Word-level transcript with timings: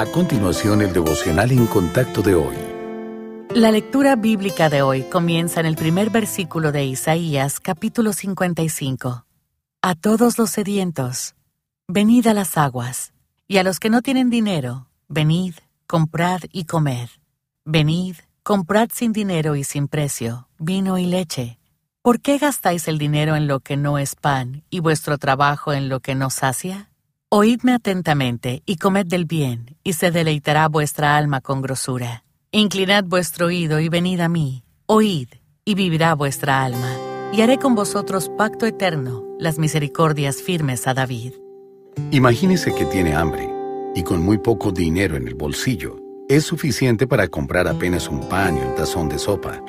A 0.00 0.06
continuación, 0.06 0.80
el 0.80 0.94
devocional 0.94 1.52
en 1.52 1.66
contacto 1.66 2.22
de 2.22 2.34
hoy. 2.34 2.56
La 3.54 3.70
lectura 3.70 4.16
bíblica 4.16 4.70
de 4.70 4.80
hoy 4.80 5.02
comienza 5.02 5.60
en 5.60 5.66
el 5.66 5.76
primer 5.76 6.08
versículo 6.08 6.72
de 6.72 6.86
Isaías, 6.86 7.60
capítulo 7.60 8.14
55. 8.14 9.26
A 9.82 9.94
todos 9.96 10.38
los 10.38 10.48
sedientos, 10.48 11.34
venid 11.86 12.28
a 12.28 12.32
las 12.32 12.56
aguas, 12.56 13.12
y 13.46 13.58
a 13.58 13.62
los 13.62 13.78
que 13.78 13.90
no 13.90 14.00
tienen 14.00 14.30
dinero, 14.30 14.86
venid, 15.08 15.56
comprad 15.86 16.44
y 16.50 16.64
comed. 16.64 17.10
Venid, 17.66 18.16
comprad 18.42 18.88
sin 18.94 19.12
dinero 19.12 19.54
y 19.54 19.64
sin 19.64 19.86
precio, 19.86 20.48
vino 20.58 20.96
y 20.96 21.04
leche. 21.04 21.58
¿Por 22.00 22.22
qué 22.22 22.38
gastáis 22.38 22.88
el 22.88 22.96
dinero 22.96 23.36
en 23.36 23.46
lo 23.46 23.60
que 23.60 23.76
no 23.76 23.98
es 23.98 24.14
pan 24.14 24.64
y 24.70 24.80
vuestro 24.80 25.18
trabajo 25.18 25.74
en 25.74 25.90
lo 25.90 26.00
que 26.00 26.14
no 26.14 26.30
sacia? 26.30 26.89
Oídme 27.32 27.74
atentamente 27.74 28.64
y 28.66 28.74
comed 28.74 29.06
del 29.06 29.24
bien, 29.24 29.76
y 29.84 29.92
se 29.92 30.10
deleitará 30.10 30.66
vuestra 30.66 31.16
alma 31.16 31.40
con 31.40 31.62
grosura. 31.62 32.24
Inclinad 32.50 33.04
vuestro 33.04 33.46
oído 33.46 33.78
y 33.78 33.88
venid 33.88 34.18
a 34.18 34.28
mí. 34.28 34.64
Oíd, 34.86 35.28
y 35.64 35.76
vivirá 35.76 36.14
vuestra 36.14 36.64
alma. 36.64 36.92
Y 37.32 37.42
haré 37.42 37.58
con 37.58 37.76
vosotros 37.76 38.28
pacto 38.36 38.66
eterno, 38.66 39.22
las 39.38 39.60
misericordias 39.60 40.42
firmes 40.42 40.88
a 40.88 40.94
David. 40.94 41.34
Imagínese 42.10 42.74
que 42.74 42.84
tiene 42.86 43.14
hambre 43.14 43.48
y 43.94 44.02
con 44.02 44.24
muy 44.24 44.38
poco 44.38 44.72
dinero 44.72 45.14
en 45.14 45.28
el 45.28 45.36
bolsillo. 45.36 46.00
Es 46.28 46.42
suficiente 46.42 47.06
para 47.06 47.28
comprar 47.28 47.68
apenas 47.68 48.08
un 48.08 48.28
pan 48.28 48.56
y 48.56 48.60
un 48.60 48.74
tazón 48.74 49.08
de 49.08 49.20
sopa. 49.20 49.62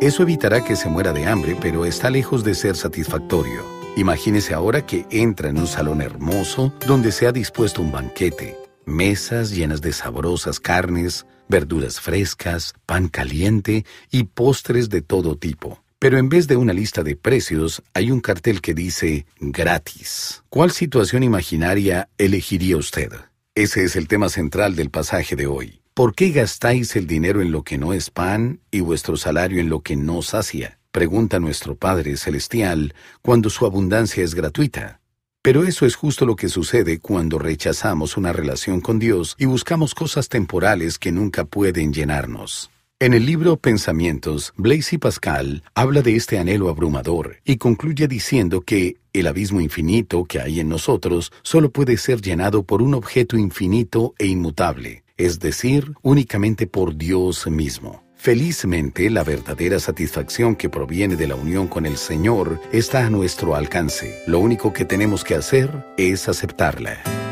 Eso 0.00 0.24
evitará 0.24 0.64
que 0.64 0.74
se 0.74 0.88
muera 0.88 1.12
de 1.12 1.28
hambre, 1.28 1.56
pero 1.60 1.84
está 1.84 2.10
lejos 2.10 2.42
de 2.42 2.56
ser 2.56 2.74
satisfactorio. 2.74 3.73
Imagínese 3.96 4.54
ahora 4.54 4.84
que 4.84 5.06
entra 5.10 5.48
en 5.48 5.58
un 5.58 5.68
salón 5.68 6.02
hermoso 6.02 6.72
donde 6.86 7.12
se 7.12 7.28
ha 7.28 7.32
dispuesto 7.32 7.80
un 7.80 7.92
banquete, 7.92 8.56
mesas 8.86 9.50
llenas 9.50 9.80
de 9.80 9.92
sabrosas 9.92 10.58
carnes, 10.58 11.26
verduras 11.48 12.00
frescas, 12.00 12.74
pan 12.86 13.08
caliente 13.08 13.84
y 14.10 14.24
postres 14.24 14.88
de 14.88 15.00
todo 15.00 15.36
tipo. 15.36 15.84
Pero 16.00 16.18
en 16.18 16.28
vez 16.28 16.48
de 16.48 16.56
una 16.56 16.72
lista 16.72 17.04
de 17.04 17.14
precios, 17.14 17.82
hay 17.94 18.10
un 18.10 18.20
cartel 18.20 18.60
que 18.60 18.74
dice 18.74 19.26
gratis. 19.38 20.42
¿Cuál 20.50 20.72
situación 20.72 21.22
imaginaria 21.22 22.08
elegiría 22.18 22.76
usted? 22.76 23.12
Ese 23.54 23.84
es 23.84 23.94
el 23.94 24.08
tema 24.08 24.28
central 24.28 24.74
del 24.74 24.90
pasaje 24.90 25.36
de 25.36 25.46
hoy. 25.46 25.80
¿Por 25.94 26.16
qué 26.16 26.30
gastáis 26.30 26.96
el 26.96 27.06
dinero 27.06 27.40
en 27.40 27.52
lo 27.52 27.62
que 27.62 27.78
no 27.78 27.92
es 27.92 28.10
pan 28.10 28.60
y 28.72 28.80
vuestro 28.80 29.16
salario 29.16 29.60
en 29.60 29.68
lo 29.68 29.80
que 29.80 29.94
no 29.94 30.20
sacia? 30.22 30.80
Pregunta 30.94 31.40
nuestro 31.40 31.74
Padre 31.74 32.16
Celestial 32.16 32.94
cuando 33.20 33.50
su 33.50 33.66
abundancia 33.66 34.22
es 34.22 34.36
gratuita. 34.36 35.00
Pero 35.42 35.64
eso 35.64 35.86
es 35.86 35.96
justo 35.96 36.24
lo 36.24 36.36
que 36.36 36.48
sucede 36.48 37.00
cuando 37.00 37.40
rechazamos 37.40 38.16
una 38.16 38.32
relación 38.32 38.80
con 38.80 39.00
Dios 39.00 39.34
y 39.36 39.46
buscamos 39.46 39.92
cosas 39.92 40.28
temporales 40.28 41.00
que 41.00 41.10
nunca 41.10 41.46
pueden 41.46 41.92
llenarnos. 41.92 42.70
En 43.00 43.12
el 43.12 43.26
libro 43.26 43.56
Pensamientos, 43.56 44.52
Blaise 44.56 44.96
Pascal 45.00 45.64
habla 45.74 46.00
de 46.00 46.14
este 46.14 46.38
anhelo 46.38 46.68
abrumador 46.68 47.38
y 47.44 47.56
concluye 47.56 48.06
diciendo 48.06 48.60
que 48.60 48.98
el 49.12 49.26
abismo 49.26 49.60
infinito 49.60 50.24
que 50.26 50.38
hay 50.38 50.60
en 50.60 50.68
nosotros 50.68 51.32
solo 51.42 51.72
puede 51.72 51.96
ser 51.96 52.20
llenado 52.20 52.62
por 52.62 52.82
un 52.82 52.94
objeto 52.94 53.36
infinito 53.36 54.14
e 54.16 54.26
inmutable, 54.26 55.02
es 55.16 55.40
decir, 55.40 55.92
únicamente 56.02 56.68
por 56.68 56.96
Dios 56.96 57.48
mismo. 57.48 58.03
Felizmente, 58.24 59.10
la 59.10 59.22
verdadera 59.22 59.78
satisfacción 59.78 60.56
que 60.56 60.70
proviene 60.70 61.14
de 61.14 61.26
la 61.26 61.34
unión 61.34 61.68
con 61.68 61.84
el 61.84 61.98
Señor 61.98 62.58
está 62.72 63.04
a 63.04 63.10
nuestro 63.10 63.54
alcance. 63.54 64.22
Lo 64.26 64.38
único 64.38 64.72
que 64.72 64.86
tenemos 64.86 65.24
que 65.24 65.34
hacer 65.34 65.70
es 65.98 66.26
aceptarla. 66.26 67.23